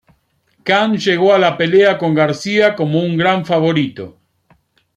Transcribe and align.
Khan 0.69 0.95
llegó 0.97 1.31
a 1.35 1.37
la 1.37 1.55
pelea 1.59 1.95
con 1.95 2.15
García 2.15 2.75
como 2.75 3.01
un 3.01 3.15
gran 3.17 3.45
favorito. 3.45 4.17